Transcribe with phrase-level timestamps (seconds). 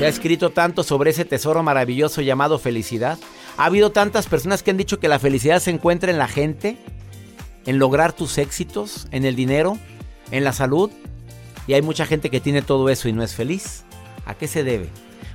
[0.00, 3.18] Se ha escrito tanto sobre ese tesoro maravilloso llamado felicidad.
[3.58, 6.78] Ha habido tantas personas que han dicho que la felicidad se encuentra en la gente,
[7.66, 9.76] en lograr tus éxitos, en el dinero,
[10.30, 10.90] en la salud.
[11.66, 13.84] Y hay mucha gente que tiene todo eso y no es feliz.
[14.24, 14.88] ¿A qué se debe?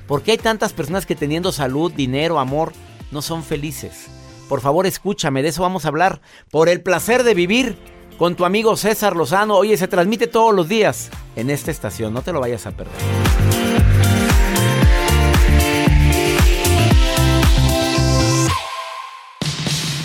[0.07, 2.73] ¿Por qué hay tantas personas que teniendo salud, dinero, amor,
[3.11, 4.07] no son felices?
[4.49, 6.21] Por favor, escúchame, de eso vamos a hablar.
[6.49, 7.77] Por el placer de vivir
[8.17, 9.57] con tu amigo César Lozano.
[9.57, 13.64] Oye, se transmite todos los días en esta estación, no te lo vayas a perder.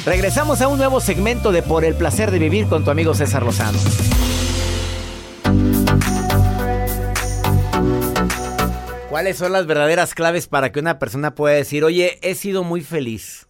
[0.04, 3.42] Regresamos a un nuevo segmento de Por el placer de vivir con tu amigo César
[3.42, 3.78] Lozano.
[9.10, 12.80] ¿Cuáles son las verdaderas claves para que una persona pueda decir, oye, he sido muy
[12.80, 13.48] feliz?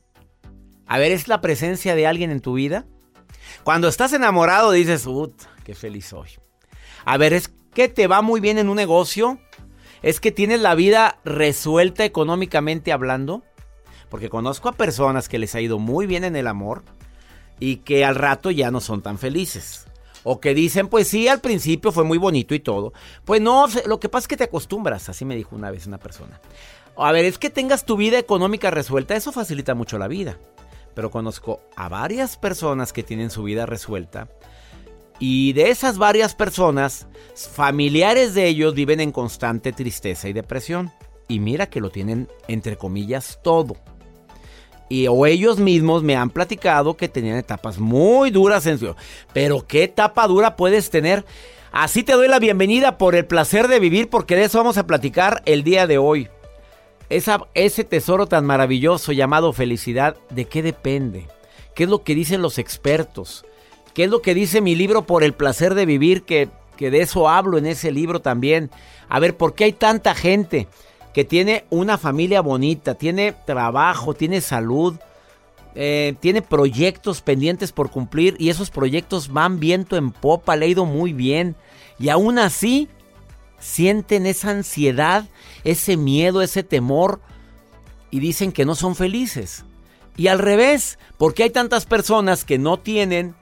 [0.87, 2.84] A ver, ¿es la presencia de alguien en tu vida?
[3.62, 5.33] Cuando estás enamorado dices, ¡ut!
[5.62, 6.31] ¡Qué feliz soy!
[7.05, 9.39] A ver, ¿es que te va muy bien en un negocio?
[10.03, 13.44] ¿Es que tienes la vida resuelta económicamente hablando?
[14.10, 16.82] Porque conozco a personas que les ha ido muy bien en el amor
[17.60, 19.87] y que al rato ya no son tan felices.
[20.22, 22.93] O que dicen, pues sí, al principio fue muy bonito y todo.
[23.25, 25.98] Pues no, lo que pasa es que te acostumbras, así me dijo una vez una
[25.98, 26.41] persona.
[26.97, 30.38] A ver, es que tengas tu vida económica resuelta, eso facilita mucho la vida.
[30.94, 34.28] Pero conozco a varias personas que tienen su vida resuelta.
[35.19, 40.91] Y de esas varias personas, familiares de ellos viven en constante tristeza y depresión.
[41.28, 43.77] Y mira que lo tienen, entre comillas, todo.
[44.91, 48.97] Y o ellos mismos me han platicado que tenían etapas muy duras en su...
[49.33, 51.25] Pero ¿qué etapa dura puedes tener?
[51.71, 54.89] Así te doy la bienvenida por el placer de vivir porque de eso vamos a
[54.89, 56.28] platicar el día de hoy.
[57.09, 61.28] Esa, ese tesoro tan maravilloso llamado felicidad, ¿de qué depende?
[61.77, 63.45] ¿Qué es lo que dicen los expertos?
[63.95, 66.25] ¿Qué es lo que dice mi libro por el placer de vivir?
[66.25, 68.71] Que, que de eso hablo en ese libro también.
[69.09, 70.67] A ver, ¿por qué hay tanta gente
[71.12, 74.97] que tiene una familia bonita, tiene trabajo, tiene salud,
[75.75, 80.69] eh, tiene proyectos pendientes por cumplir y esos proyectos van viento en popa, le ha
[80.69, 81.56] ido muy bien
[81.98, 82.88] y aún así
[83.59, 85.28] sienten esa ansiedad,
[85.65, 87.21] ese miedo, ese temor
[88.10, 89.65] y dicen que no son felices.
[90.16, 93.34] Y al revés, porque hay tantas personas que no tienen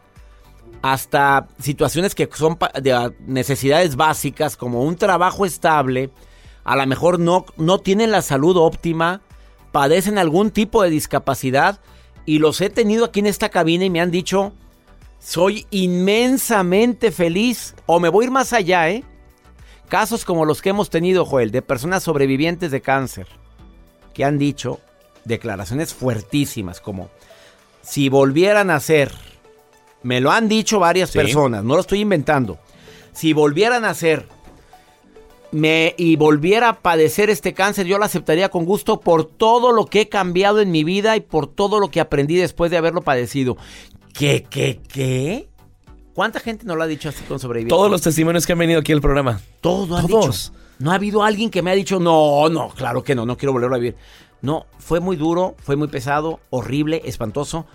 [0.83, 6.11] hasta situaciones que son de necesidades básicas como un trabajo estable,
[6.69, 9.23] a lo mejor no, no tienen la salud óptima,
[9.73, 11.81] padecen algún tipo de discapacidad
[12.27, 14.53] y los he tenido aquí en esta cabina y me han dicho,
[15.19, 19.03] soy inmensamente feliz o me voy a ir más allá, ¿eh?
[19.89, 23.27] Casos como los que hemos tenido, Joel, de personas sobrevivientes de cáncer,
[24.13, 24.79] que han dicho
[25.25, 27.09] declaraciones fuertísimas como,
[27.81, 29.11] si volvieran a ser,
[30.03, 31.19] me lo han dicho varias Sí.
[31.19, 32.59] personas, no lo estoy inventando,
[33.15, 34.29] si volvieran a ser
[35.53, 39.87] me, y volviera a padecer este cáncer, yo lo aceptaría con gusto por todo lo
[39.87, 43.03] que he cambiado en mi vida y por todo lo que aprendí después de haberlo
[43.03, 43.57] padecido.
[44.13, 45.49] ¿Qué, qué, qué?
[46.15, 47.77] ¿Cuánta gente no lo ha dicho así con sobrevivientes?
[47.77, 49.41] Todos los testimonios que han venido aquí al programa.
[49.61, 50.07] Todos.
[50.07, 50.53] dicho.
[50.81, 53.53] No ha habido alguien que me ha dicho, no, no, claro que no, no quiero
[53.53, 53.97] volverlo a vivir.
[54.43, 57.67] No, fue muy duro, fue muy pesado, horrible, espantoso,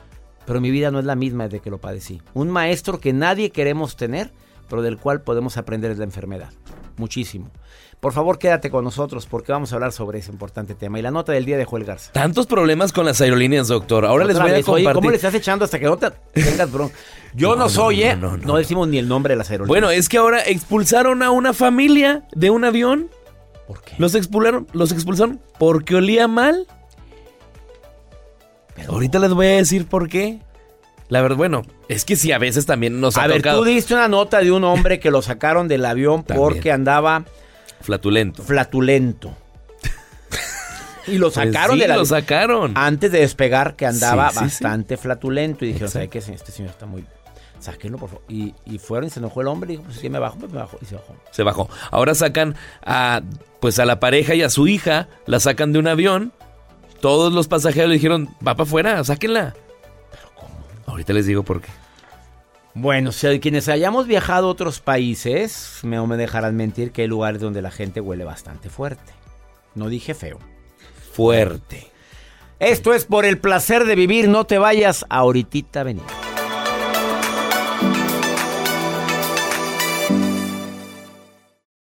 [0.46, 2.22] pero mi vida no es la misma desde que lo padecí.
[2.34, 4.32] Un maestro que nadie queremos tener,
[4.70, 6.52] pero del cual podemos aprender es la enfermedad.
[6.98, 7.50] Muchísimo.
[8.04, 11.00] Por favor, quédate con nosotros porque vamos a hablar sobre ese importante tema.
[11.00, 12.12] Y la nota del día de Joel Garza.
[12.12, 14.06] Tantos problemas con las aerolíneas, doctor.
[14.06, 14.94] Ahora les voy a compartir.
[14.94, 16.94] ¿Cómo le estás echando hasta que no te tengas bronca?
[17.34, 18.18] Yo no, soy, ¿eh?
[18.18, 19.70] No, decimos ni el nombre de las aerolíneas.
[19.70, 23.10] Bueno, es que ahora expulsaron a una familia de un avión.
[23.68, 23.94] ¿Por qué?
[23.98, 26.68] Los expulsaron, los expulsaron porque olía mal.
[28.76, 30.42] Pero ahorita les voy a decir por qué.
[31.08, 33.94] La verdad, bueno, es que sí, a veces también nos ha A ver, tú diste
[33.94, 37.24] una nota de un hombre que lo sacaron del avión porque andaba...
[37.84, 38.44] Flatulento.
[38.44, 39.36] Flatulento.
[41.08, 41.98] y lo pues sacaron de la...
[41.98, 42.72] lo sacaron.
[42.76, 45.66] Antes de despegar que andaba bastante flatulento.
[45.66, 46.20] Y dijeron, ¿sabes qué?
[46.20, 47.06] Este señor está muy...
[47.60, 48.24] Sáquenlo, por favor.
[48.28, 50.60] Y, fueron y se enojó el hombre y dijo, pues si me bajo, pues me
[50.60, 50.78] bajo.
[50.82, 51.16] Y se bajó.
[51.32, 51.70] Se bajó.
[51.92, 53.22] Ahora sacan a,
[53.60, 56.34] pues a la pareja y a su hija, la sacan de un avión.
[57.00, 59.56] Todos los pasajeros le dijeron, va para afuera, sáquenla.
[60.88, 61.70] Ahorita les digo por qué.
[62.76, 67.40] Bueno, si quienes hayamos viajado a otros países, no me dejarán mentir que hay lugares
[67.40, 69.14] donde la gente huele bastante fuerte.
[69.76, 70.40] No dije feo.
[71.12, 71.92] Fuerte.
[72.60, 74.28] Esto es por el placer de vivir.
[74.28, 75.06] No te vayas.
[75.10, 76.23] Ahorita venir.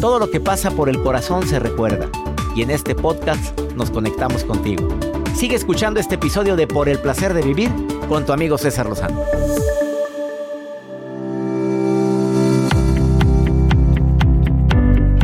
[0.00, 2.08] Todo lo que pasa por el corazón se recuerda.
[2.56, 4.88] Y en este podcast nos conectamos contigo.
[5.34, 7.70] Sigue escuchando este episodio de Por el placer de vivir
[8.08, 9.22] con tu amigo César Lozano.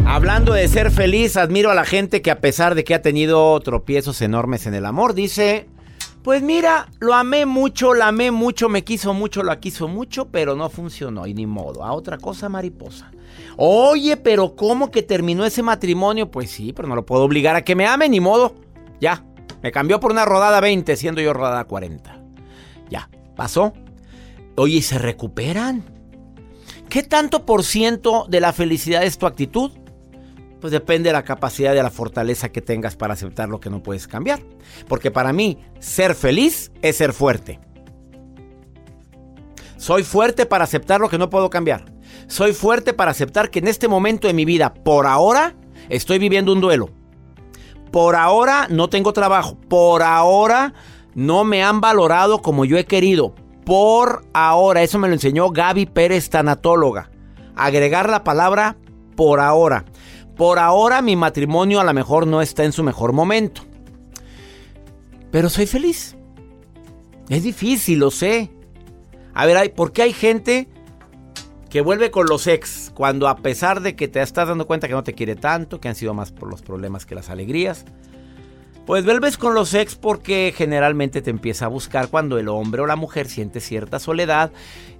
[0.04, 3.58] Hablando de ser feliz, admiro a la gente que a pesar de que ha tenido
[3.60, 5.68] tropiezos enormes en el amor, dice,
[6.22, 10.54] pues mira, lo amé mucho, la amé mucho, me quiso mucho, la quiso mucho, pero
[10.54, 11.82] no funcionó y ni modo.
[11.82, 13.10] A otra cosa mariposa.
[13.56, 16.30] Oye, pero ¿cómo que terminó ese matrimonio?
[16.30, 18.54] Pues sí, pero no lo puedo obligar a que me ame, ni modo.
[19.00, 19.24] Ya,
[19.62, 22.22] me cambió por una rodada 20, siendo yo rodada 40.
[22.90, 23.72] Ya, pasó.
[24.56, 25.84] Oye, ¿y se recuperan?
[26.88, 29.72] ¿Qué tanto por ciento de la felicidad es tu actitud?
[30.60, 33.82] Pues depende de la capacidad de la fortaleza que tengas para aceptar lo que no
[33.82, 34.40] puedes cambiar.
[34.88, 37.60] Porque para mí, ser feliz es ser fuerte.
[39.76, 41.95] Soy fuerte para aceptar lo que no puedo cambiar.
[42.28, 45.54] Soy fuerte para aceptar que en este momento de mi vida, por ahora,
[45.88, 46.90] estoy viviendo un duelo.
[47.92, 49.56] Por ahora no tengo trabajo.
[49.68, 50.74] Por ahora
[51.14, 53.34] no me han valorado como yo he querido.
[53.64, 57.10] Por ahora, eso me lo enseñó Gaby Pérez, tanatóloga.
[57.54, 58.76] Agregar la palabra
[59.16, 59.84] por ahora.
[60.36, 63.62] Por ahora mi matrimonio a lo mejor no está en su mejor momento.
[65.30, 66.16] Pero soy feliz.
[67.28, 68.50] Es difícil, lo sé.
[69.32, 70.68] A ver, ¿por qué hay gente
[71.76, 74.94] que vuelve con los ex, cuando a pesar de que te estás dando cuenta que
[74.94, 77.84] no te quiere tanto, que han sido más por los problemas que las alegrías,
[78.86, 82.86] pues vuelves con los ex porque generalmente te empieza a buscar cuando el hombre o
[82.86, 84.52] la mujer siente cierta soledad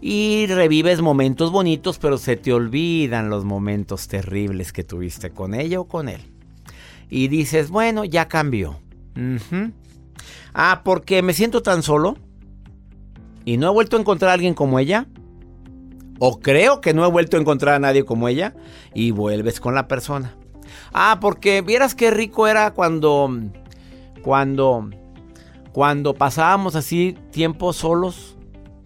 [0.02, 5.80] y revives momentos bonitos, pero se te olvidan los momentos terribles que tuviste con ella
[5.80, 6.20] o con él.
[7.08, 8.80] Y dices, bueno, ya cambió.
[10.52, 12.18] Ah, porque me siento tan solo
[13.46, 15.06] y no he vuelto a encontrar a alguien como ella.
[16.18, 18.54] O creo que no he vuelto a encontrar a nadie como ella.
[18.94, 20.34] Y vuelves con la persona.
[20.92, 23.30] Ah, porque vieras qué rico era cuando.
[24.22, 24.90] Cuando.
[25.72, 28.36] Cuando pasábamos así tiempo solos.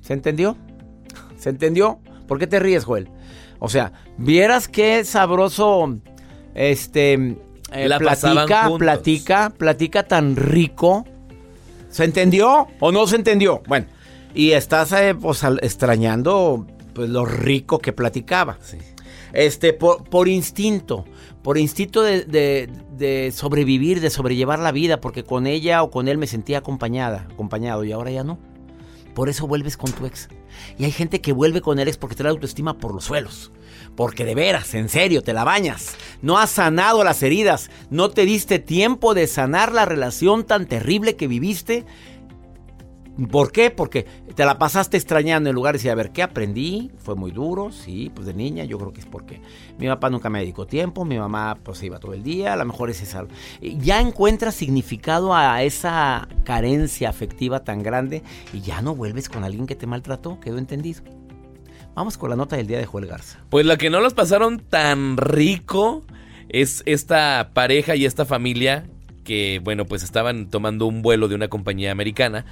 [0.01, 0.57] ¿Se entendió?
[1.37, 2.01] ¿Se entendió?
[2.27, 3.09] ¿Por qué te ríes, Joel?
[3.61, 5.99] O sea, vieras qué sabroso.
[6.55, 7.37] Este.
[7.73, 11.05] Eh, platica, platica, platica tan rico.
[11.91, 13.63] ¿Se entendió o no se entendió?
[13.69, 13.87] Bueno,
[14.35, 18.59] y estás eh, pues, extrañando pues lo rico que platicaba.
[19.33, 21.05] Este, por, instinto,
[21.43, 26.27] por instinto de, sobrevivir, de sobrellevar la vida, porque con ella o con él me
[26.27, 28.39] sentía acompañada, acompañado y ahora ya no.
[29.15, 30.29] Por eso vuelves con tu ex.
[30.79, 33.53] Y hay gente que vuelve con el ex porque te la autoestima por los suelos.
[33.97, 35.97] Porque de veras, en serio, te la bañas.
[36.23, 37.71] No has sanado las heridas.
[37.91, 41.85] No te diste tiempo de sanar la relación tan terrible que viviste.
[43.31, 43.71] ¿Por qué?
[43.71, 46.91] Porque te la pasaste extrañando en lugar de decir, a ver, ¿qué aprendí?
[46.99, 49.43] Fue muy duro, sí, pues de niña yo creo que es porque
[49.79, 52.57] mi papá nunca me dedicó tiempo, mi mamá pues se iba todo el día, a
[52.57, 53.27] lo mejor es esa...
[53.61, 59.67] Ya encuentras significado a esa carencia afectiva tan grande y ya no vuelves con alguien
[59.67, 61.03] que te maltrató, quedó entendido.
[61.95, 63.41] Vamos con la nota del día de Joel Garza.
[63.51, 66.05] Pues la que no los pasaron tan rico
[66.49, 68.87] es esta pareja y esta familia
[69.25, 72.47] que, bueno, pues estaban tomando un vuelo de una compañía americana.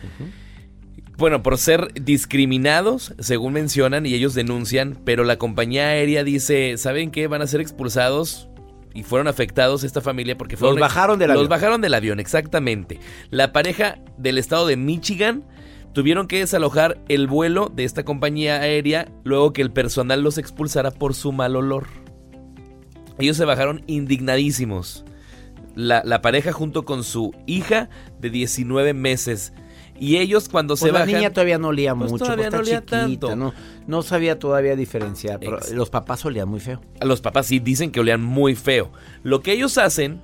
[1.19, 7.11] Bueno, por ser discriminados, según mencionan, y ellos denuncian, pero la compañía aérea dice, ¿saben
[7.11, 7.27] qué?
[7.27, 8.49] Van a ser expulsados
[8.95, 10.77] y fueron afectados esta familia porque fueron...
[10.77, 11.43] Los bajaron del avión.
[11.43, 13.01] Los bajaron del avión, exactamente.
[13.31, 15.43] La pareja del estado de Michigan
[15.93, 20.93] tuvieron que desalojar el vuelo de esta compañía aérea luego que el personal los expulsara
[20.93, 21.89] por su mal olor.
[23.19, 25.05] Ellos se bajaron indignadísimos.
[25.75, 29.53] La, la pareja junto con su hija de 19 meses.
[30.01, 31.15] Y ellos cuando Pues se la bajan...
[31.15, 33.37] niña todavía no olía Pues mucho, todavía pues no olía chiquita, tanto.
[33.37, 33.53] No,
[33.87, 36.81] no sabía todavía diferenciar, pero los papás olían muy feo.
[37.01, 38.91] Los papás sí dicen que olían muy feo.
[39.23, 40.21] Lo que ellos hacen,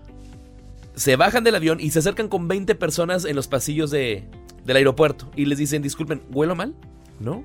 [0.94, 4.24] se bajan del avión y se acercan con 20 personas en los pasillos de,
[4.64, 5.30] del aeropuerto.
[5.34, 6.74] Y les dicen, disculpen, ¿huelo mal?
[7.20, 7.44] ¿No?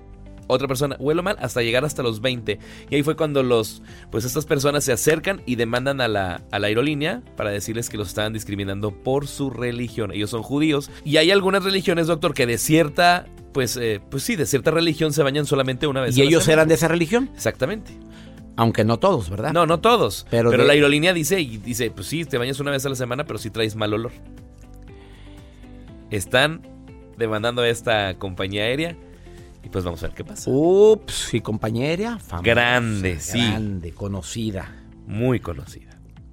[0.51, 2.57] Otra persona, huelo mal, hasta llegar hasta los 20.
[2.89, 6.57] Y ahí fue cuando los, pues estas personas se acercan y demandan a la, a
[6.57, 10.11] la aerolínea para decirles que los estaban discriminando por su religión.
[10.11, 10.89] Ellos son judíos.
[11.05, 15.13] Y hay algunas religiones, doctor, que de cierta, pues, eh, pues sí, de cierta religión
[15.13, 16.17] se bañan solamente una vez.
[16.17, 16.61] ¿Y a la ellos semana.
[16.61, 17.29] eran de esa religión?
[17.35, 17.91] Exactamente.
[18.55, 19.53] Aunque no todos, ¿verdad?
[19.53, 20.25] No, no todos.
[20.31, 22.89] Pero Pero, de- la aerolínea dice, y dice, pues sí, te bañas una vez a
[22.89, 24.11] la semana, pero sí traes mal olor.
[26.09, 26.61] Están
[27.17, 28.97] demandando a esta compañía aérea
[29.63, 30.49] y pues vamos a ver qué pasa.
[30.49, 33.39] Ups, y compañera, famosa, Grande, sí.
[33.39, 34.75] Grande, conocida.
[35.07, 35.89] Muy conocida.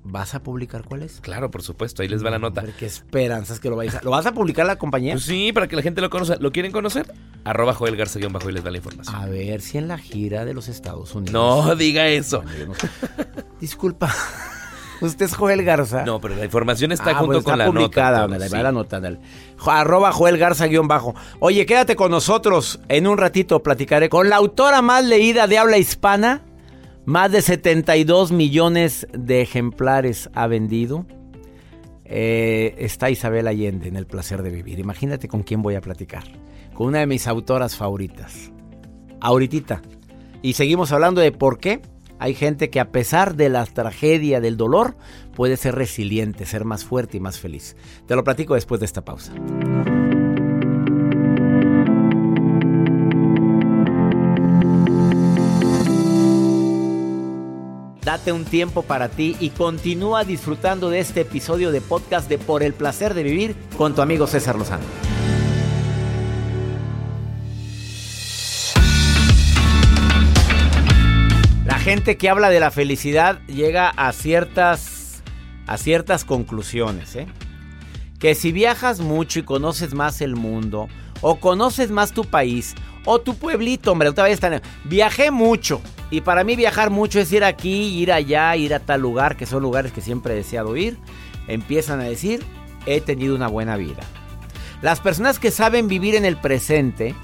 [0.08, 1.20] ¿Vas a publicar cuál es?
[1.20, 2.60] Claro, por supuesto, ahí les va la nota.
[2.60, 4.02] Hombre, qué esperanzas que lo vayas a...
[4.02, 5.14] ¿Lo vas a publicar la compañía?
[5.14, 6.36] Pues sí, para que la gente lo conozca.
[6.38, 7.12] ¿Lo quieren conocer?
[7.42, 9.16] Arroba Joel Garza guion bajo y les da la información.
[9.16, 11.32] A ver si en la gira de los Estados Unidos.
[11.32, 12.44] No diga eso.
[13.60, 14.14] Disculpa.
[15.00, 16.04] ¿Usted es Joel Garza?
[16.04, 18.38] No, pero la información está Ah, junto pues con la publicada, nota.
[18.38, 18.62] todo, va sí.
[18.62, 19.00] la nota,
[19.66, 21.14] Arroba Joel Garza guion bajo.
[21.38, 22.80] Oye, quédate con nosotros.
[22.88, 26.42] En un ratito platicaré con la autora más leída de habla hispana.
[27.04, 31.06] Más de 72 millones de ejemplares ha vendido.
[32.04, 34.78] Eh, está Isabel Allende en El Placer de Vivir.
[34.78, 36.24] Imagínate con quién voy a platicar.
[36.74, 38.50] Con una de mis autoras favoritas.
[39.20, 39.82] Ahorita.
[40.42, 41.80] Y seguimos hablando de por qué
[42.18, 44.94] hay gente que a pesar de la tragedia, del dolor,
[45.34, 47.76] puede ser resiliente, ser más fuerte y más feliz.
[48.06, 49.32] Te lo platico después de esta pausa.
[58.06, 62.62] Date un tiempo para ti y continúa disfrutando de este episodio de podcast de Por
[62.62, 65.15] el placer de vivir con tu amigo César Lozano.
[71.96, 75.22] Gente que habla de la felicidad llega a ciertas,
[75.66, 77.16] a ciertas conclusiones.
[77.16, 77.26] ¿eh?
[78.18, 80.88] Que si viajas mucho y conoces más el mundo,
[81.22, 82.74] o conoces más tu país,
[83.06, 84.38] o tu pueblito, hombre, otra vez.
[84.84, 85.80] Viajé mucho.
[86.10, 89.46] Y para mí viajar mucho es ir aquí, ir allá, ir a tal lugar, que
[89.46, 90.98] son lugares que siempre he deseado ir.
[91.48, 92.44] Empiezan a decir,
[92.84, 94.02] he tenido una buena vida.
[94.82, 97.14] Las personas que saben vivir en el presente,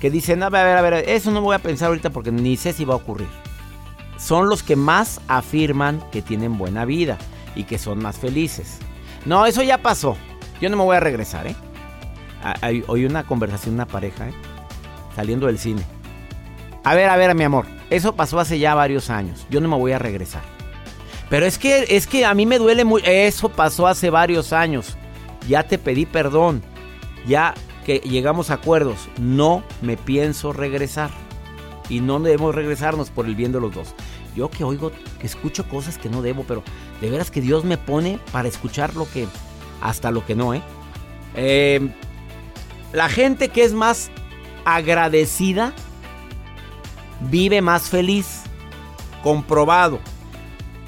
[0.00, 2.30] que dicen, a ver, a ver, a ver, eso no voy a pensar ahorita porque
[2.32, 3.28] ni sé si va a ocurrir.
[4.18, 7.18] Son los que más afirman que tienen buena vida
[7.54, 8.78] y que son más felices.
[9.24, 10.16] No, eso ya pasó.
[10.60, 11.56] Yo no me voy a regresar, ¿eh?
[12.42, 14.34] Ah, hay- Hoy una conversación, una pareja, ¿eh?
[15.14, 15.82] Saliendo del cine.
[16.84, 17.66] A ver, a ver, mi amor.
[17.90, 19.46] Eso pasó hace ya varios años.
[19.50, 20.42] Yo no me voy a regresar.
[21.28, 23.02] Pero es que, es que a mí me duele muy.
[23.04, 24.96] Eso pasó hace varios años.
[25.48, 26.62] Ya te pedí perdón.
[27.26, 27.54] Ya
[27.86, 29.08] que llegamos a acuerdos.
[29.16, 31.10] No me pienso regresar.
[31.88, 33.94] Y no debemos regresarnos por el bien de los dos.
[34.34, 34.90] Yo que oigo,
[35.20, 36.64] que escucho cosas que no debo, pero
[37.00, 39.28] de veras que Dios me pone para escuchar lo que.
[39.80, 40.62] Hasta lo que no, ¿eh?
[41.36, 41.88] Eh,
[42.92, 44.10] la gente que es más
[44.64, 45.72] agradecida
[47.20, 48.42] vive más feliz.
[49.22, 50.00] Comprobado.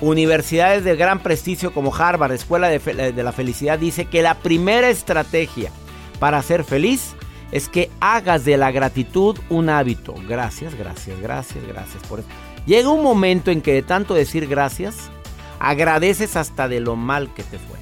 [0.01, 4.91] Universidades de gran prestigio como Harvard, Escuela de, de la Felicidad, dice que la primera
[4.91, 5.71] estrategia
[6.19, 7.15] para ser feliz
[7.53, 10.15] es que hagas de la gratitud un hábito.
[10.29, 12.29] Gracias, gracias, gracias, gracias por eso.
[12.67, 15.11] Llega un momento en que de tanto decir gracias,
[15.59, 17.79] agradeces hasta de lo mal que te fue.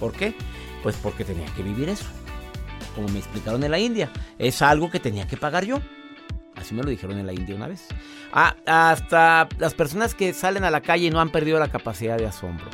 [0.00, 0.34] ¿Por qué?
[0.82, 2.06] Pues porque tenía que vivir eso.
[2.94, 4.10] como me explicaron en la India.
[4.38, 5.80] Es algo que tenía que pagar yo.
[6.56, 7.86] Así me lo dijeron en la India una vez.
[8.32, 12.26] Ah, hasta las personas que salen a la calle no han perdido la capacidad de
[12.26, 12.66] asombro.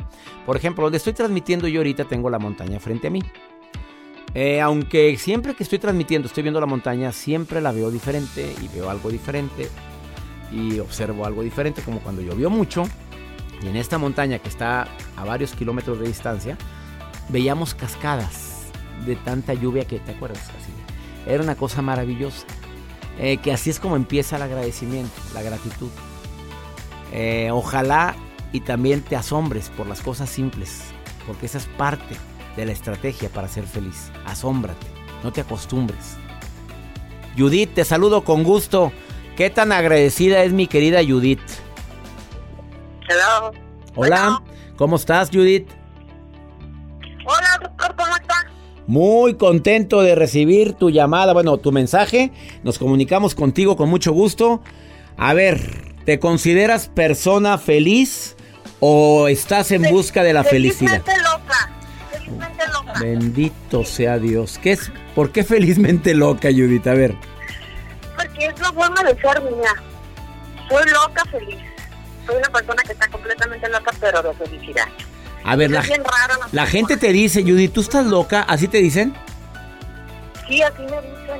[0.45, 3.21] Por ejemplo, donde estoy transmitiendo yo ahorita tengo la montaña frente a mí.
[4.35, 8.67] Eh, aunque siempre que estoy transmitiendo, estoy viendo la montaña, siempre la veo diferente y
[8.67, 9.69] veo algo diferente
[10.51, 12.83] y observo algo diferente, como cuando llovió mucho
[13.61, 16.57] y en esta montaña que está a varios kilómetros de distancia,
[17.29, 18.63] veíamos cascadas
[19.05, 20.51] de tanta lluvia que, ¿te acuerdas?
[21.25, 22.45] Era una cosa maravillosa.
[23.17, 25.89] Eh, que así es como empieza el agradecimiento, la gratitud.
[27.13, 28.13] Eh, ojalá
[28.51, 30.81] y también te asombres por las cosas simples,
[31.25, 32.17] porque esa es parte
[32.55, 34.11] de la estrategia para ser feliz.
[34.25, 34.87] Asómbrate,
[35.23, 36.17] no te acostumbres.
[37.37, 38.91] Judith, te saludo con gusto.
[39.35, 41.41] ¿Qué tan agradecida es mi querida Judith?
[43.07, 43.51] Hello.
[43.95, 44.41] Hola,
[44.77, 45.67] ¿cómo estás Judith?
[47.25, 48.45] Hola, doctor, ¿cómo estás?
[48.87, 52.31] Muy contento de recibir tu llamada, bueno, tu mensaje.
[52.63, 54.61] Nos comunicamos contigo con mucho gusto.
[55.17, 58.35] A ver, ¿te consideras persona feliz
[58.79, 61.01] o estás en busca de la felicidad?
[62.75, 62.99] Loca.
[62.99, 64.59] Bendito sea Dios.
[64.61, 64.91] ¿Qué es?
[65.13, 66.87] ¿Por qué felizmente loca, Judith?
[66.87, 67.15] A ver.
[68.15, 69.73] Porque es la forma de ser mía.
[70.69, 71.59] Soy loca feliz.
[72.25, 74.87] Soy una persona que está completamente loca, pero de felicidad.
[75.43, 76.41] A ver, la, bien raro.
[76.41, 78.41] no sé la gente te dice, Judith, ¿tú estás loca?
[78.41, 79.15] ¿Así te dicen?
[80.47, 81.39] Sí, así me dicen.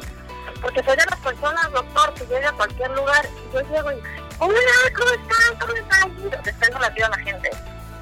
[0.62, 3.96] Porque soy de las personas, doctor, que llega a cualquier lugar y yo llego y,
[4.40, 4.58] hola,
[4.96, 5.60] ¿cómo están?
[5.60, 6.12] ¿Cómo están?
[6.20, 7.50] Y les tengo la vida a la gente.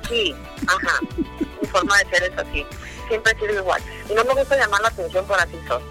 [0.10, 0.36] Sí,
[0.68, 1.00] ajá.
[1.62, 2.66] Mi forma de ser es así.
[3.08, 3.82] Siempre he sido igual.
[4.10, 5.84] Y no me gusta llamar la atención por así soy.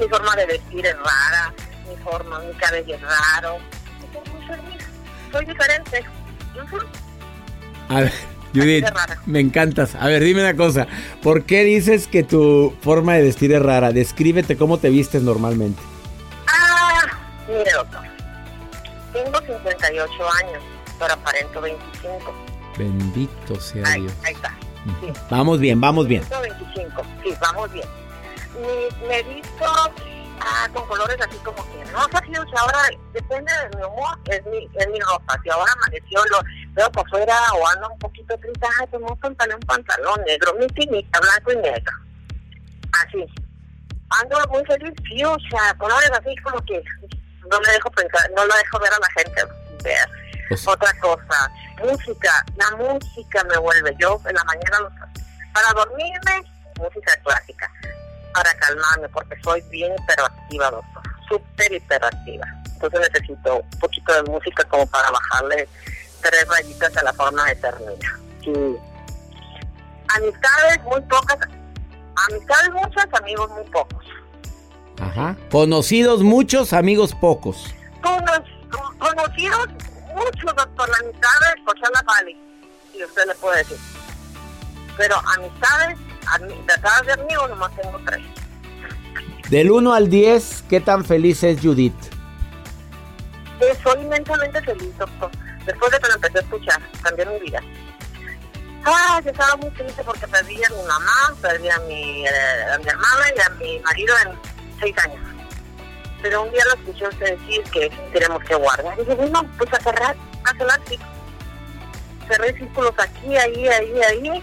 [0.00, 1.54] Mi forma de vestir es rara,
[1.88, 3.58] mi forma, mi cabello es raro.
[5.32, 6.04] Soy diferente.
[7.88, 8.12] A ver,
[8.54, 8.86] Judith,
[9.26, 9.94] me encantas.
[9.96, 10.86] A ver, dime una cosa.
[11.22, 13.92] ¿Por qué dices que tu forma de vestir es rara?
[13.92, 15.82] Descríbete cómo te vistes normalmente.
[16.46, 17.02] Ah,
[17.48, 18.00] mire, doctor.
[19.12, 20.12] Tengo 58
[20.44, 20.62] años,
[20.98, 22.34] pero aparento 25.
[22.78, 24.12] Bendito sea Ahí, Dios.
[24.24, 24.52] ahí está.
[25.00, 25.12] Sí.
[25.30, 26.22] Vamos bien, vamos bien.
[26.24, 27.88] 125, sí, vamos bien.
[28.60, 29.64] Me, me visto
[30.40, 32.78] ah, con colores así como que no sé si ahora
[33.12, 35.38] depende de mi humor, es mi, es mi ropa.
[35.42, 36.40] Si ahora amaneció, lo
[36.72, 40.54] veo por fuera o ando un poquito triste, ay, tengo un pantalón, un pantalón negro,
[40.54, 41.92] mi tinita, blanco y negro.
[42.92, 43.24] Así.
[44.22, 46.82] Ando muy feliz, sí, o sea, colores así como que
[47.50, 49.42] no me dejo pensar, no lo dejo ver a la gente
[49.82, 50.08] ver.
[50.48, 51.50] Pues- Otra cosa,
[51.82, 54.92] música, la música me vuelve yo en la mañana los-
[55.52, 56.42] para dormirme,
[56.78, 57.70] música clásica,
[58.34, 62.46] para calmarme, porque soy bien hiperactiva, doctor, súper hiperactiva.
[62.74, 65.68] Entonces necesito un poquito de música como para bajarle
[66.20, 68.18] tres rayitas a la forma de ternura.
[68.42, 68.52] Sí.
[70.16, 71.38] Amistades muy pocas,
[72.28, 74.04] amistades muchas, amigos muy pocos.
[75.00, 75.36] Ajá.
[75.50, 77.74] Conocidos muchos, amigos pocos.
[78.02, 78.44] Cono-
[78.98, 79.68] conocidos
[80.14, 82.36] muchos, doctor, la amistades, Coachella Valley,
[82.92, 83.78] si usted le puede decir.
[84.96, 88.22] Pero amistades, ami- tratadas de amigos, nomás tengo tres.
[89.48, 91.94] Del 1 al 10, ¿qué tan feliz es Judith?
[93.60, 95.30] Eh, soy inmensamente feliz, doctor.
[95.66, 97.60] Después de que lo empecé a escuchar, cambió mi vida.
[98.86, 102.30] Ah, yo estaba muy triste porque perdí a mi mamá, perdí a mi, eh,
[102.74, 104.38] a mi hermana y a mi marido en
[104.80, 105.20] seis años.
[106.24, 108.94] Pero un día lo escuché a usted decir que tenemos que guardar.
[108.98, 111.10] Y dije, bueno, pues a cerrar, a cerrar ciclos.
[112.26, 114.42] Cerré círculos aquí, ahí, ahí, ahí.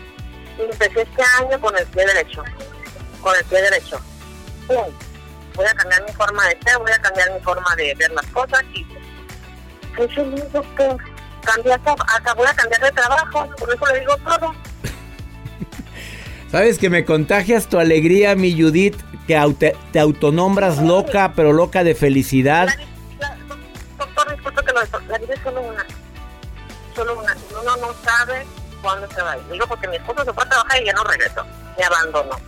[0.59, 2.43] Y empecé este año con el pie derecho.
[3.19, 3.99] Con el pie derecho.
[4.67, 4.93] ¡Pum!
[5.55, 8.27] Voy a cambiar mi forma de ser, voy a cambiar mi forma de ver las
[8.27, 8.85] cosas y
[9.95, 10.97] soy feliz, doctor.
[11.43, 14.53] Cambié hasta, hasta voy a cambiar de trabajo, por eso le digo todo.
[16.51, 19.01] ¿Sabes que me contagias tu alegría, mi Judith?
[19.31, 22.67] Que aute- te autonombras loca, pero loca de felicidad.
[25.07, 25.85] La, vida es solo una.
[26.93, 27.33] Solo una.
[27.61, 28.45] Uno no sabe
[28.81, 29.43] cuándo se va a ir.
[29.49, 31.45] Digo porque mi esposo se fue a trabajar y ya no regresó.
[31.77, 32.35] Me abandonó.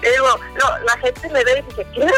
[0.00, 2.08] digo, no, la gente me ve y dice, ¿qué?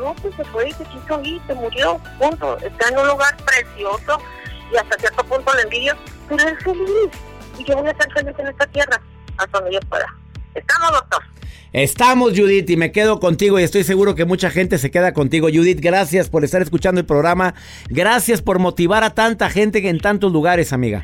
[0.00, 2.58] No, pues se fue y se quiso ir, se murió, punto.
[2.58, 4.20] Está en un lugar precioso
[4.72, 5.94] y hasta cierto punto le envidio,
[6.28, 7.12] pero es feliz.
[7.60, 9.00] Y yo voy a estar feliz en esta tierra,
[9.36, 10.12] hasta donde yo pueda.
[10.54, 11.22] ¿Estamos, doctor?
[11.72, 15.48] Estamos, Judith, y me quedo contigo y estoy seguro que mucha gente se queda contigo.
[15.52, 17.54] Judith, gracias por estar escuchando el programa.
[17.88, 21.02] Gracias por motivar a tanta gente en tantos lugares, amiga.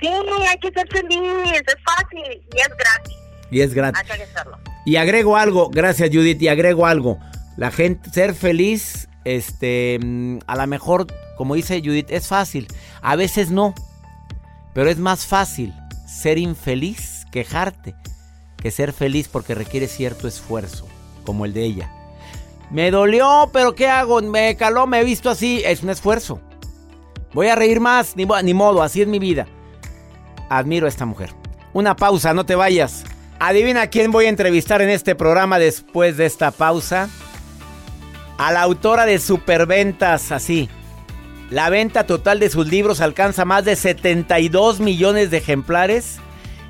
[0.00, 1.20] Sí, hay que ser feliz,
[1.52, 3.14] es fácil y es gratis.
[3.50, 4.00] Y es gratis.
[4.00, 4.58] Hay que hacerlo.
[4.86, 7.18] Y agrego algo, gracias Judith, y agrego algo.
[7.58, 11.06] La gente, ser feliz, este, mm, a lo mejor,
[11.36, 12.66] como dice Judith, es fácil.
[13.02, 13.74] A veces no.
[14.72, 15.74] Pero es más fácil
[16.06, 17.94] ser infeliz, quejarte,
[18.64, 20.86] que ser feliz porque requiere cierto esfuerzo,
[21.26, 21.92] como el de ella.
[22.70, 24.22] Me dolió, pero ¿qué hago?
[24.22, 25.62] Me caló, me he visto así.
[25.66, 26.40] Es un esfuerzo.
[27.34, 29.46] Voy a reír más, ni, modo, así es mi vida.
[30.48, 31.28] Admiro a esta mujer.
[31.74, 33.04] Una pausa, no te vayas.
[33.38, 37.10] Adivina quién voy a entrevistar en este programa después de esta pausa.
[38.38, 40.70] A la autora de Superventas, así.
[41.50, 46.18] La venta total de sus libros alcanza más de 72 millones de ejemplares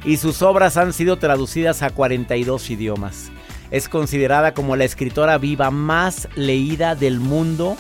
[0.04, 3.30] y sus obras han sido traducidas a 42 idiomas.
[3.70, 7.76] Es considerada como la escritora viva más leída del mundo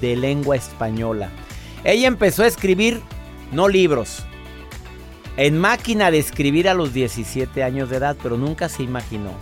[0.00, 1.30] de lengua española.
[1.84, 3.00] Ella empezó a escribir
[3.52, 4.24] no libros,
[5.36, 9.32] en máquina de escribir a los 17 años de edad, pero nunca se imaginó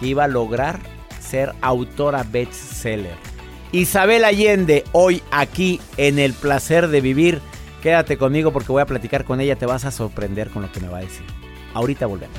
[0.00, 0.78] que iba a lograr
[1.20, 3.16] ser autora bestseller.
[3.72, 7.40] Isabel Allende, hoy aquí en El Placer de Vivir.
[7.82, 10.80] Quédate conmigo porque voy a platicar con ella, te vas a sorprender con lo que
[10.80, 11.26] me va a decir.
[11.74, 12.38] Ahorita volvemos.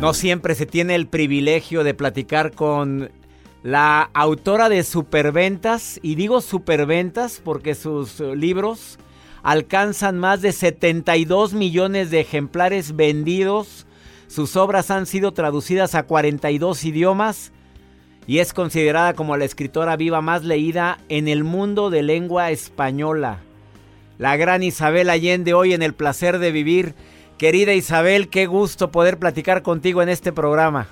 [0.00, 3.10] No siempre se tiene el privilegio de platicar con
[3.62, 8.98] la autora de Superventas, y digo Superventas porque sus eh, libros
[9.42, 13.86] alcanzan más de 72 millones de ejemplares vendidos,
[14.26, 17.52] sus obras han sido traducidas a 42 idiomas
[18.26, 23.40] y es considerada como la escritora viva más leída en el mundo de lengua española.
[24.16, 26.94] La gran Isabel Allende hoy en el placer de vivir
[27.40, 30.88] Querida Isabel, qué gusto poder platicar contigo en este programa.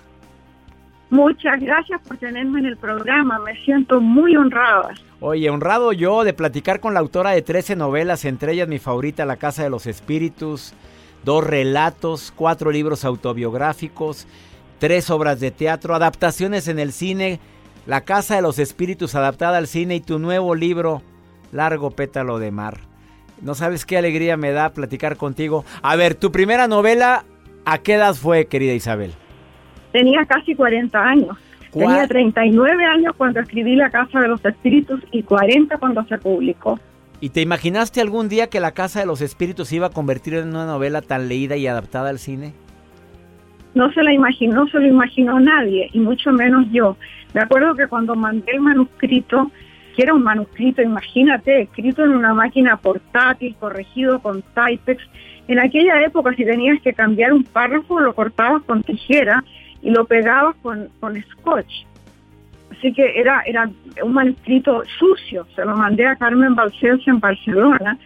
[1.11, 4.95] Muchas gracias por tenerme en el programa, me siento muy honrada.
[5.21, 9.27] Oye, honrado yo de platicar con la autora de 13 novelas, entre ellas mi favorita,
[9.27, 10.73] La Casa de los Espíritus,
[11.23, 14.27] dos relatos, cuatro libros autobiográficos,
[14.79, 17.41] tres obras de teatro, adaptaciones en el cine,
[17.85, 21.03] La Casa de los Espíritus adaptada al cine y tu nuevo libro,
[21.53, 22.88] Largo Pétalo de Mar.
[23.43, 25.65] No sabes qué alegría me da platicar contigo.
[25.83, 27.25] A ver, tu primera novela,
[27.65, 29.13] ¿a qué edad fue, querida Isabel?
[29.93, 31.37] Tenía casi 40 años.
[31.73, 36.81] Tenía 39 años cuando escribí La Casa de los Espíritus y 40 cuando se publicó.
[37.21, 40.35] ¿Y te imaginaste algún día que La Casa de los Espíritus se iba a convertir
[40.35, 42.55] en una novela tan leída y adaptada al cine?
[43.75, 46.97] No se la imaginó, no se lo imaginó nadie, y mucho menos yo.
[47.35, 49.51] Me acuerdo que cuando mandé el manuscrito,
[49.99, 55.03] que era un manuscrito, imagínate, escrito en una máquina portátil, corregido con Typex.
[55.49, 59.43] En aquella época, si tenías que cambiar un párrafo, lo cortabas con tijera
[59.83, 61.85] y lo pegabas con, con scotch.
[62.71, 63.69] Así que era, era
[64.01, 65.49] un manuscrito sucio.
[65.57, 67.99] Se lo mandé a Carmen Balcells en Barcelona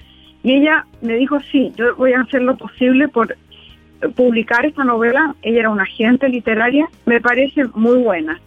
[0.43, 3.37] y ella me dijo, sí, yo voy a hacer lo posible por
[4.17, 5.35] publicar esta novela.
[5.43, 8.41] Ella era una agente literaria, me parece muy buena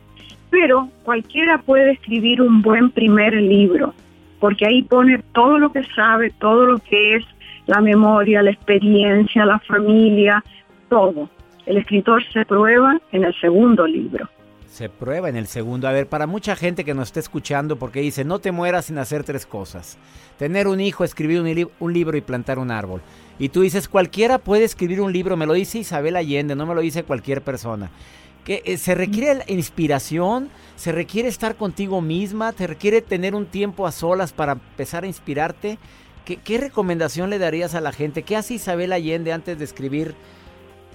[0.55, 3.93] pero cualquiera puede escribir un buen primer libro,
[4.39, 7.25] porque ahí pone todo lo que sabe, todo lo que es
[7.65, 10.41] la memoria, la experiencia, la familia,
[10.87, 11.29] todo.
[11.65, 14.29] El escritor se prueba en el segundo libro.
[14.65, 15.89] Se prueba en el segundo.
[15.89, 18.97] A ver, para mucha gente que nos está escuchando, porque dice, no te mueras sin
[18.97, 19.97] hacer tres cosas.
[20.37, 23.01] Tener un hijo, escribir un, un, libro y plantar un árbol.
[23.39, 26.75] Y tú dices, cualquiera puede escribir un libro, me lo dice Isabel Allende, no me
[26.75, 27.91] lo dice cualquier persona
[28.45, 33.88] que eh, se requiere inspiración, se requiere estar contigo misma, te requiere tener un tiempo
[33.88, 35.77] a solas para empezar a inspirarte.
[36.23, 38.23] ¿Qué, recomendación le darías a la gente?
[38.23, 40.15] ¿Qué hace Isabel Allende antes de escribir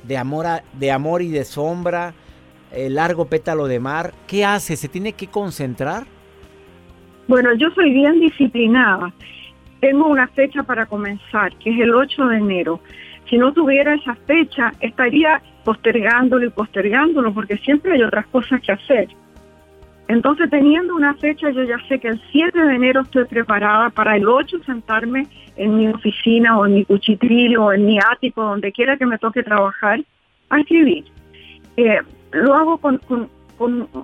[0.03, 2.15] de amor, de amor y de sombra,
[2.73, 4.13] el largo pétalo de mar?
[4.27, 4.77] ¿Qué hace?
[4.77, 6.05] ¿Se tiene que concentrar?
[7.29, 9.13] Bueno, yo soy bien disciplinada.
[9.81, 12.81] Tengo una fecha para comenzar, que es el 8 de enero.
[13.29, 18.73] Si no tuviera esa fecha, estaría postergándolo y postergándolo porque siempre hay otras cosas que
[18.73, 19.07] hacer.
[20.09, 24.17] Entonces, teniendo una fecha, yo ya sé que el 7 de enero estoy preparada para
[24.17, 28.73] el 8 sentarme en mi oficina o en mi cuchitril o en mi ático, donde
[28.73, 30.01] quiera que me toque trabajar,
[30.49, 31.05] a escribir.
[31.77, 32.01] Eh,
[32.33, 33.01] lo hago con,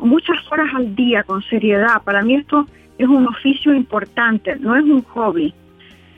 [0.02, 2.00] muchas horas al día, con seriedad.
[2.04, 2.64] Para mí esto
[2.96, 5.52] es un oficio importante, no es un hobby.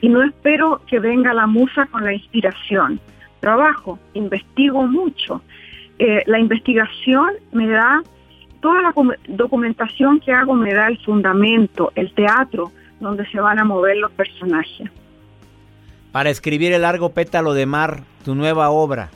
[0.01, 2.99] Y no espero que venga la musa con la inspiración.
[3.39, 5.41] Trabajo, investigo mucho.
[5.97, 8.01] Eh, la investigación me da
[8.61, 8.93] toda la
[9.27, 14.11] documentación que hago me da el fundamento, el teatro donde se van a mover los
[14.11, 14.89] personajes.
[16.11, 19.09] Para escribir El largo pétalo de mar, tu nueva obra,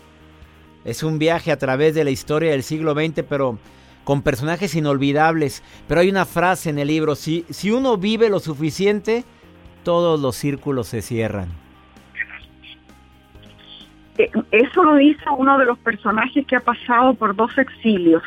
[0.85, 3.57] es un viaje a través de la historia del siglo XX, pero
[4.03, 5.63] con personajes inolvidables.
[5.87, 9.23] Pero hay una frase en el libro, si, si uno vive lo suficiente,
[9.83, 11.62] todos los círculos se cierran.
[14.53, 18.23] Eh, eso lo dice uno de los personajes que ha pasado por dos exilios.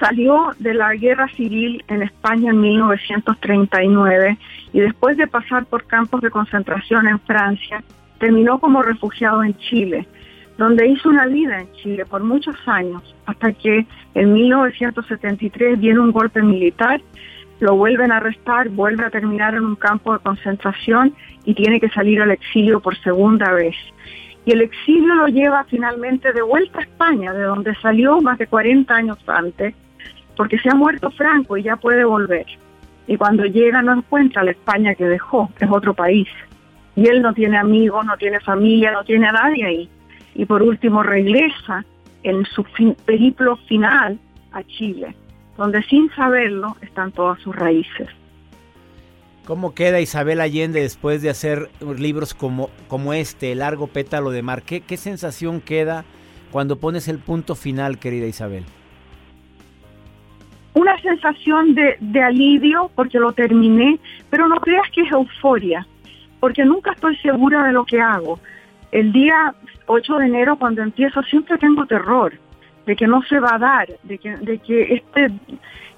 [0.00, 4.36] Salió de la guerra civil en España en 1939
[4.72, 7.84] y después de pasar por campos de concentración en Francia,
[8.18, 10.08] terminó como refugiado en Chile,
[10.56, 16.10] donde hizo una vida en Chile por muchos años, hasta que en 1973 viene un
[16.10, 17.00] golpe militar,
[17.60, 21.14] lo vuelven a arrestar, vuelve a terminar en un campo de concentración
[21.44, 23.76] y tiene que salir al exilio por segunda vez
[24.48, 28.46] y el exilio lo lleva finalmente de vuelta a España, de donde salió más de
[28.46, 29.74] 40 años antes,
[30.38, 32.46] porque se ha muerto Franco y ya puede volver.
[33.06, 36.28] Y cuando llega no encuentra la España que dejó, es otro país.
[36.96, 39.90] Y él no tiene amigos, no tiene familia, no tiene a nadie ahí.
[40.34, 41.84] Y por último regresa
[42.22, 42.64] en su
[43.04, 44.18] periplo final
[44.52, 45.14] a Chile,
[45.58, 48.08] donde sin saberlo están todas sus raíces.
[49.48, 54.60] ¿Cómo queda Isabel Allende después de hacer libros como, como este, Largo Pétalo de Mar?
[54.60, 56.04] ¿Qué, sensación queda
[56.50, 58.64] cuando pones el punto final, querida Isabel?
[60.74, 65.86] Una sensación de, de alivio porque lo terminé, pero no creas que es euforia,
[66.40, 68.38] porque nunca estoy segura de lo que hago.
[68.92, 69.54] El día
[69.86, 72.34] 8 de enero, cuando empiezo, siempre tengo terror
[72.88, 75.30] de que no se va a dar, de que, de que este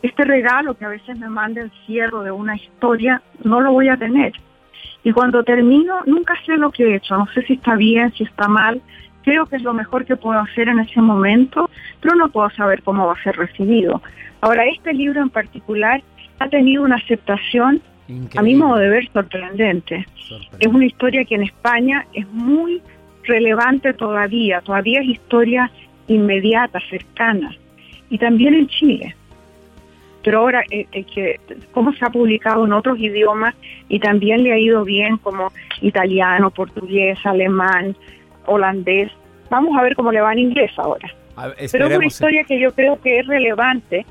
[0.02, 3.88] este regalo que a veces me manda el cierre de una historia, no lo voy
[3.88, 4.32] a tener.
[5.04, 8.24] Y cuando termino, nunca sé lo que he hecho, no sé si está bien, si
[8.24, 8.82] está mal,
[9.22, 12.82] creo que es lo mejor que puedo hacer en ese momento, pero no puedo saber
[12.82, 14.02] cómo va a ser recibido.
[14.40, 16.02] Ahora, este libro en particular
[16.40, 17.80] ha tenido una aceptación,
[18.36, 20.06] a mi modo de ver, sorprendente.
[20.58, 22.82] Es una historia que en España es muy
[23.22, 25.70] relevante todavía, todavía es historia
[26.10, 27.56] inmediata, cercana,
[28.10, 29.14] y también en Chile
[30.22, 31.40] pero ahora eh, eh, que
[31.72, 33.54] cómo se ha publicado en otros idiomas
[33.88, 37.96] y también le ha ido bien como italiano, portugués, alemán,
[38.46, 39.10] holandés.
[39.50, 41.08] Vamos a ver cómo le va en inglés ahora.
[41.72, 44.04] pero es una historia que yo creo que es relevante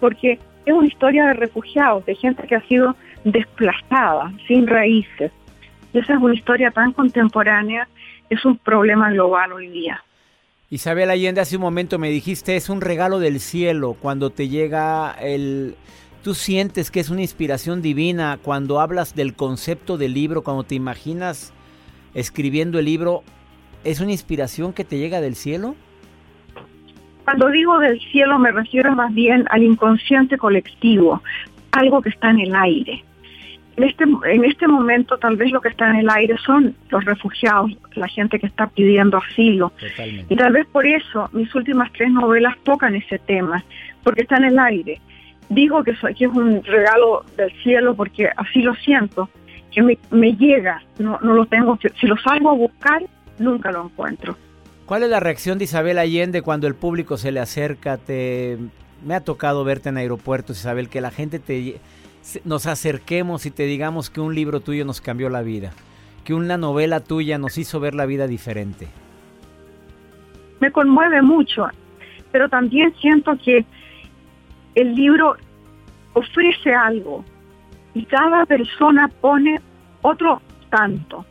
[0.00, 5.30] porque es una historia de refugiados, de gente que ha sido desplazada, sin raíces.
[5.92, 7.86] Y esa es una historia tan contemporánea,
[8.30, 10.02] es un problema global hoy día.
[10.72, 15.10] Isabel Allende, hace un momento me dijiste, es un regalo del cielo cuando te llega
[15.20, 15.74] el...
[16.22, 20.76] Tú sientes que es una inspiración divina cuando hablas del concepto del libro, cuando te
[20.76, 21.52] imaginas
[22.14, 23.24] escribiendo el libro,
[23.82, 25.74] ¿es una inspiración que te llega del cielo?
[27.24, 31.20] Cuando digo del cielo me refiero más bien al inconsciente colectivo,
[31.72, 33.04] algo que está en el aire
[33.76, 37.04] en este, en este momento tal vez lo que está en el aire son los
[37.04, 39.72] refugiados, la gente que está pidiendo asilo.
[40.28, 43.64] Y tal vez por eso mis últimas tres novelas tocan ese tema,
[44.02, 45.00] porque está en el aire.
[45.48, 49.28] Digo que, que es un regalo del cielo porque así lo siento,
[49.72, 53.02] que me, me llega, no, no lo tengo, si lo salgo a buscar,
[53.38, 54.36] nunca lo encuentro.
[54.86, 57.96] ¿Cuál es la reacción de Isabel Allende cuando el público se le acerca?
[57.96, 58.58] Te,
[59.06, 61.80] me ha tocado verte en aeropuertos, Isabel, que la gente te
[62.44, 65.72] nos acerquemos y te digamos que un libro tuyo nos cambió la vida,
[66.24, 68.88] que una novela tuya nos hizo ver la vida diferente?
[70.60, 71.66] Me conmueve mucho,
[72.30, 73.64] pero también siento que
[74.74, 75.36] el libro
[76.12, 77.24] ofrece algo
[77.94, 79.60] y cada persona pone
[80.02, 81.24] otro tanto.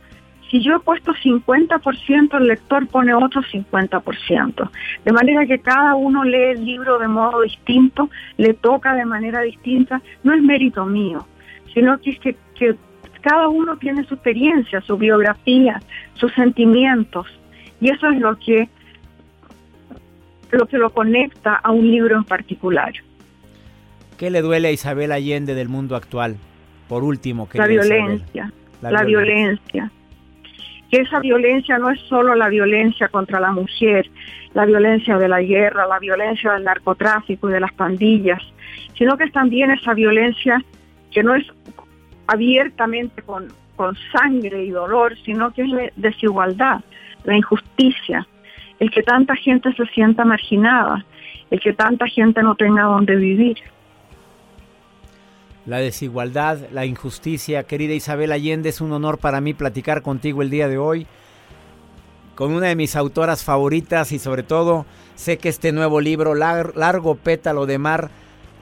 [0.50, 4.70] Si yo he puesto 50%, el lector pone otro 50%.
[5.04, 9.42] De manera que cada uno lee el libro de modo distinto, le toca de manera
[9.42, 10.02] distinta.
[10.24, 11.24] No es mérito mío,
[11.72, 12.36] sino que es que,
[13.22, 15.80] cada uno tiene su experiencia, su biografía,
[16.14, 17.26] sus sentimientos.
[17.78, 18.68] Y eso es lo que
[20.50, 22.92] lo que lo conecta a un libro en particular.
[24.16, 26.38] ¿Qué le duele a Isabel Allende del mundo actual?
[26.88, 29.92] Por último, la violencia, la, violencia
[30.90, 34.10] que esa violencia no es solo la violencia contra la mujer,
[34.54, 38.42] la violencia de la guerra, la violencia del narcotráfico y de las pandillas,
[38.98, 40.62] sino que es también esa violencia
[41.12, 41.46] que no es
[42.26, 46.80] abiertamente con, con sangre y dolor, sino que es la desigualdad,
[47.24, 48.26] la injusticia,
[48.78, 51.04] el que tanta gente se sienta marginada,
[51.50, 53.58] el que tanta gente no tenga donde vivir.
[55.66, 60.48] La desigualdad, la injusticia, querida Isabel Allende, es un honor para mí platicar contigo el
[60.48, 61.06] día de hoy,
[62.34, 67.14] con una de mis autoras favoritas y sobre todo sé que este nuevo libro, Largo
[67.14, 68.10] Pétalo de Mar,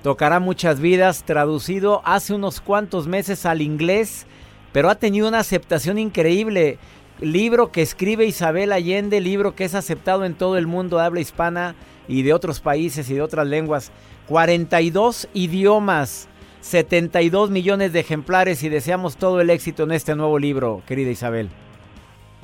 [0.03, 4.27] tocará muchas vidas, traducido hace unos cuantos meses al inglés,
[4.73, 6.79] pero ha tenido una aceptación increíble.
[7.21, 11.21] Libro que escribe Isabel Allende, libro que es aceptado en todo el mundo de habla
[11.21, 11.77] hispana
[12.09, 13.93] y de otros países y de otras lenguas.
[14.27, 16.29] 42 idiomas,
[16.61, 21.49] 72 millones de ejemplares y deseamos todo el éxito en este nuevo libro, querida Isabel.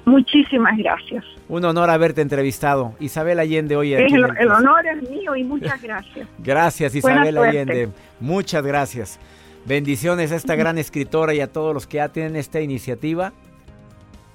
[0.04, 1.24] Muchísimas gracias.
[1.48, 2.94] Un honor haberte entrevistado.
[3.00, 3.94] Isabel Allende, hoy.
[3.94, 4.02] El,
[4.38, 6.28] el honor es mío y muchas gracias.
[6.38, 7.88] gracias, Isabel Allende.
[8.20, 9.18] Muchas gracias.
[9.64, 13.32] Bendiciones a esta gran escritora y a todos los que ya tienen esta iniciativa.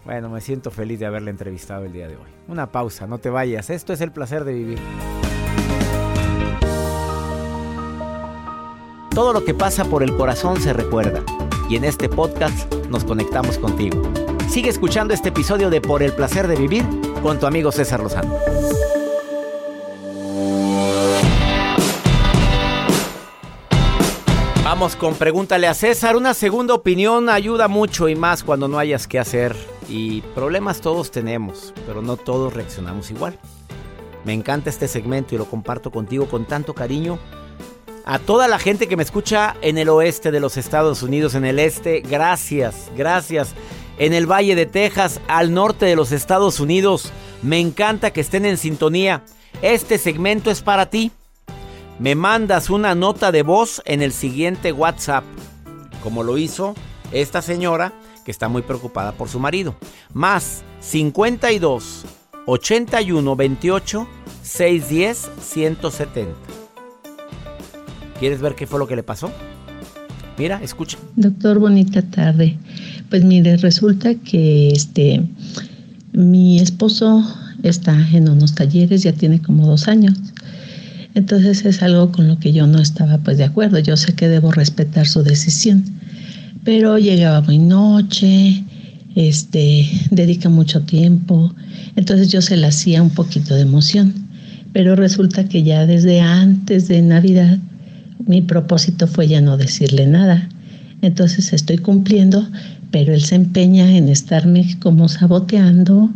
[0.05, 2.29] Bueno, me siento feliz de haberla entrevistado el día de hoy.
[2.47, 3.69] Una pausa, no te vayas.
[3.69, 4.79] Esto es el placer de vivir.
[9.19, 11.21] Todo lo que pasa por el corazón se recuerda.
[11.69, 14.01] Y en este podcast nos conectamos contigo.
[14.47, 16.85] Sigue escuchando este episodio de Por el placer de vivir
[17.21, 18.33] con tu amigo César Lozano.
[24.63, 26.15] Vamos con pregúntale a César.
[26.15, 29.53] Una segunda opinión ayuda mucho y más cuando no hayas que hacer.
[29.89, 33.37] Y problemas todos tenemos, pero no todos reaccionamos igual.
[34.23, 37.19] Me encanta este segmento y lo comparto contigo con tanto cariño.
[38.11, 41.45] A toda la gente que me escucha en el oeste de los Estados Unidos, en
[41.45, 43.53] el este, gracias, gracias
[43.99, 47.11] en el Valle de Texas, al norte de los Estados Unidos.
[47.43, 49.23] Me encanta que estén en sintonía.
[49.61, 51.11] Este segmento es para ti.
[51.99, 55.23] Me mandas una nota de voz en el siguiente WhatsApp,
[56.01, 56.73] como lo hizo
[57.11, 57.93] esta señora
[58.25, 59.75] que está muy preocupada por su marido.
[60.13, 62.05] Más 52
[62.47, 64.07] 81 28
[64.41, 66.68] 610 170.
[68.19, 69.31] ¿Quieres ver qué fue lo que le pasó?
[70.37, 70.97] Mira, escucha.
[71.15, 72.57] Doctor, bonita tarde.
[73.09, 75.23] Pues mire, resulta que este
[76.11, 77.23] mi esposo
[77.63, 80.15] está en unos talleres, ya tiene como dos años.
[81.15, 83.79] Entonces es algo con lo que yo no estaba pues de acuerdo.
[83.79, 85.83] Yo sé que debo respetar su decisión.
[86.63, 88.63] Pero llegaba muy noche,
[89.15, 91.53] este, dedica mucho tiempo.
[91.95, 94.13] Entonces yo se le hacía un poquito de emoción.
[94.73, 97.59] Pero resulta que ya desde antes de Navidad
[98.25, 100.49] mi propósito fue ya no decirle nada.
[101.01, 102.47] Entonces estoy cumpliendo,
[102.91, 106.09] pero él se empeña en estarme como saboteando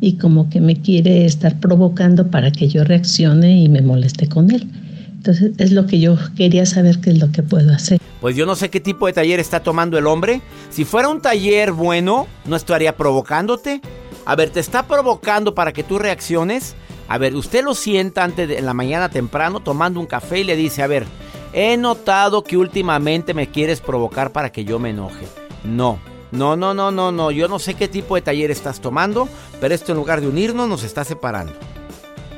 [0.00, 4.50] y como que me quiere estar provocando para que yo reaccione y me moleste con
[4.50, 4.68] él.
[5.14, 8.00] Entonces es lo que yo quería saber qué es lo que puedo hacer.
[8.20, 10.40] Pues yo no sé qué tipo de taller está tomando el hombre.
[10.70, 13.80] Si fuera un taller bueno, no estaría provocándote.
[14.24, 16.74] A ver, te está provocando para que tú reacciones.
[17.08, 20.44] A ver, usted lo sienta antes de en la mañana temprano tomando un café y
[20.44, 21.04] le dice, a ver,
[21.52, 25.26] he notado que últimamente me quieres provocar para que yo me enoje.
[25.64, 25.98] No,
[26.30, 27.30] no, no, no, no, no.
[27.30, 29.28] Yo no sé qué tipo de taller estás tomando,
[29.60, 31.52] pero esto en lugar de unirnos nos está separando.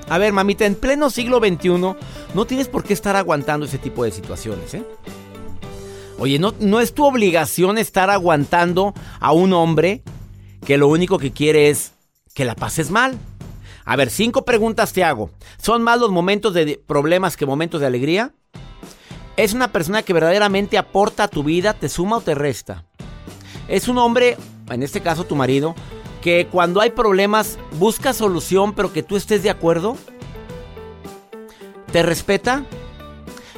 [0.09, 1.69] A ver, mamita, en pleno siglo XXI
[2.35, 4.85] no tienes por qué estar aguantando ese tipo de situaciones, ¿eh?
[6.19, 10.03] Oye, no, no es tu obligación estar aguantando a un hombre
[10.65, 11.93] que lo único que quiere es
[12.35, 13.19] que la pases mal.
[13.85, 15.31] A ver, cinco preguntas te hago.
[15.61, 18.33] ¿Son más los momentos de problemas que momentos de alegría?
[19.37, 22.85] ¿Es una persona que verdaderamente aporta a tu vida, te suma o te resta?
[23.67, 24.37] Es un hombre,
[24.71, 25.75] en este caso tu marido,
[26.23, 29.97] que cuando hay problemas busca solución, pero que tú estés de acuerdo.
[31.91, 32.65] ¿Te respeta?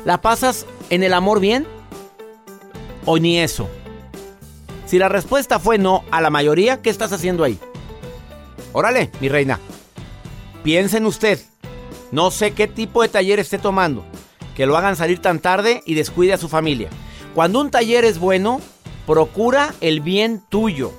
[0.05, 1.67] ¿La pasas en el amor bien?
[3.05, 3.69] ¿O ni eso?
[4.87, 7.59] Si la respuesta fue no a la mayoría, ¿qué estás haciendo ahí?
[8.73, 9.61] Órale, mi reina.
[10.63, 11.41] Piensa en usted.
[12.13, 14.05] No sé qué tipo de taller esté tomando.
[14.57, 16.89] Que lo hagan salir tan tarde y descuide a su familia.
[17.35, 18.61] Cuando un taller es bueno,
[19.07, 20.93] Procura el bien tuyo.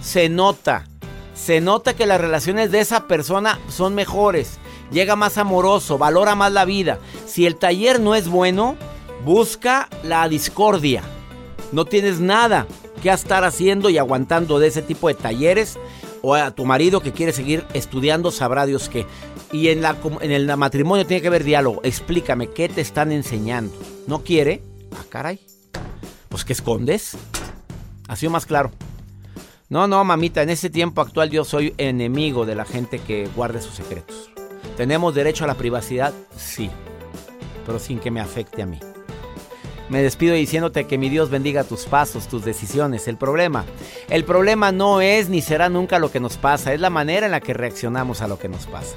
[0.00, 0.84] Se nota.
[1.32, 4.58] Se nota que las relaciones de esa persona son mejores.
[4.90, 6.98] Llega más amoroso, valora más la vida.
[7.24, 8.76] Si el taller no es bueno,
[9.24, 11.04] busca la discordia.
[11.70, 12.66] No tienes nada
[13.00, 15.78] que estar haciendo y aguantando de ese tipo de talleres.
[16.20, 19.06] O a tu marido que quiere seguir estudiando, sabrá Dios qué.
[19.52, 21.80] Y en, la, en el matrimonio tiene que haber diálogo.
[21.84, 23.74] Explícame, ¿qué te están enseñando?
[24.06, 24.62] ¿No quiere?
[24.92, 25.40] Ah, caray.
[26.28, 27.16] Pues, ¿qué escondes?
[28.08, 28.72] Ha sido más claro.
[29.68, 33.62] No, no, mamita, en este tiempo actual yo soy enemigo de la gente que guarde
[33.62, 34.30] sus secretos.
[34.76, 36.12] ¿Tenemos derecho a la privacidad?
[36.36, 36.70] Sí,
[37.64, 38.78] pero sin que me afecte a mí.
[39.88, 43.08] Me despido diciéndote que mi Dios bendiga tus pasos, tus decisiones.
[43.08, 43.64] El problema,
[44.08, 47.32] el problema no es ni será nunca lo que nos pasa, es la manera en
[47.32, 48.96] la que reaccionamos a lo que nos pasa.